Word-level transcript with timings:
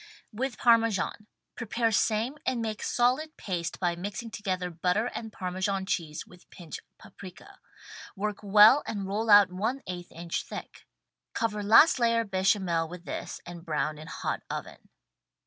With 0.33 0.57
Parmesan. 0.57 1.27
Prepare 1.55 1.91
same 1.91 2.39
and 2.43 2.59
make 2.59 2.81
solid 2.81 3.37
paste 3.37 3.79
by 3.79 3.95
mixing 3.95 4.31
together 4.31 4.71
butter 4.71 5.05
and 5.13 5.31
Parmesan 5.31 5.85
cheese 5.85 6.25
with 6.25 6.49
pinch 6.49 6.79
paprika. 6.97 7.59
Work 8.15 8.39
well 8.41 8.81
and 8.87 9.05
roll 9.07 9.29
out 9.29 9.53
one 9.53 9.83
eighth 9.85 10.11
inch 10.11 10.41
thick. 10.43 10.87
Cover 11.33 11.61
last 11.61 11.99
layer 11.99 12.23
bechamel 12.23 12.87
with 12.87 13.05
this 13.05 13.41
and 13.45 13.63
brown 13.63 13.99
in 13.99 14.07
hot 14.07 14.41
oven. 14.49 14.89